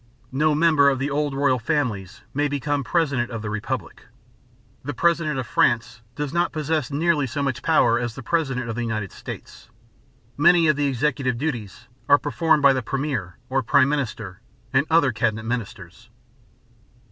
No 0.31 0.55
member 0.55 0.89
of 0.89 0.97
the 0.97 1.11
old 1.11 1.35
royal 1.35 1.59
families 1.59 2.21
may 2.33 2.47
become 2.47 2.83
president 2.83 3.29
of 3.29 3.43
the 3.43 3.51
republic. 3.51 4.07
The 4.83 4.95
president 4.95 5.37
of 5.37 5.45
France 5.45 6.01
does 6.15 6.33
not 6.33 6.51
possess 6.51 6.89
nearly 6.89 7.27
so 7.27 7.43
much 7.43 7.61
power 7.61 7.99
as 7.99 8.15
the 8.15 8.23
president 8.23 8.67
of 8.67 8.73
the 8.73 8.81
United 8.81 9.11
States. 9.11 9.69
Many 10.37 10.67
of 10.67 10.75
the 10.75 10.87
executive 10.87 11.37
duties 11.37 11.87
are 12.09 12.17
performed 12.17 12.63
by 12.63 12.73
the 12.73 12.81
premier, 12.81 13.37
or 13.47 13.61
prime 13.61 13.89
minister, 13.89 14.41
and 14.73 14.87
other 14.89 15.11
cabinet 15.11 15.43
ministers. 15.43 16.09